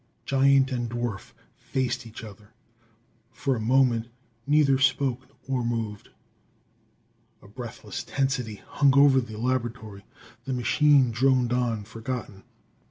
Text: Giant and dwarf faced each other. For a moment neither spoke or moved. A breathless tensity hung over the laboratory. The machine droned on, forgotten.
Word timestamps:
Giant 0.25 0.71
and 0.71 0.89
dwarf 0.89 1.31
faced 1.57 2.07
each 2.07 2.23
other. 2.23 2.55
For 3.31 3.55
a 3.55 3.59
moment 3.59 4.07
neither 4.47 4.79
spoke 4.79 5.27
or 5.47 5.63
moved. 5.63 6.09
A 7.43 7.47
breathless 7.47 8.03
tensity 8.03 8.61
hung 8.65 8.97
over 8.97 9.21
the 9.21 9.37
laboratory. 9.37 10.03
The 10.45 10.53
machine 10.53 11.11
droned 11.11 11.53
on, 11.53 11.83
forgotten. 11.83 12.41